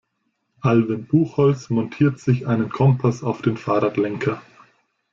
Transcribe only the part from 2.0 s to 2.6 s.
sich